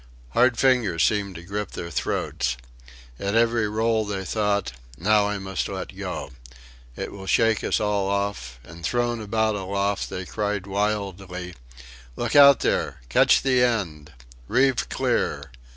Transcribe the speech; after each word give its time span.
Hard 0.29 0.57
fingers 0.57 1.03
seemed 1.03 1.35
to 1.35 1.43
grip 1.43 1.73
their 1.73 1.91
throats. 1.91 2.57
At 3.19 3.35
every 3.35 3.69
roll 3.69 4.03
they 4.03 4.25
thought: 4.25 4.71
Now 4.97 5.27
I 5.29 5.37
must 5.37 5.67
let 5.69 5.95
go. 5.95 6.31
It 6.95 7.11
will 7.11 7.27
shake 7.27 7.63
us 7.63 7.79
all 7.79 8.09
off 8.09 8.57
and 8.63 8.83
thrown 8.83 9.21
about 9.21 9.53
aloft 9.53 10.09
they 10.09 10.25
cried 10.25 10.65
wildly: 10.65 11.53
"Look 12.15 12.35
out 12.35 12.61
there 12.61 13.01
catch 13.09 13.43
the 13.43 13.61
end."... 13.63 14.11
"Reeve 14.47 14.89
clear"... 14.89 15.51